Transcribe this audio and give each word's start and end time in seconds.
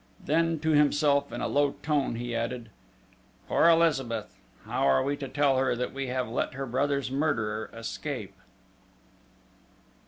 Then, 0.25 0.57
to 0.61 0.71
himself 0.71 1.31
in 1.31 1.41
a 1.41 1.47
low 1.47 1.75
tone, 1.83 2.15
he 2.15 2.35
added: 2.35 2.71
"Poor 3.47 3.69
Elizabeth!... 3.69 4.35
How 4.65 4.81
are 4.87 5.03
we 5.03 5.15
to 5.17 5.27
tell 5.27 5.59
her 5.59 5.75
that 5.75 5.93
we 5.93 6.07
have 6.07 6.27
let 6.27 6.55
her 6.55 6.65
brother's 6.65 7.11
murderer 7.11 7.69
escape?" 7.71 8.33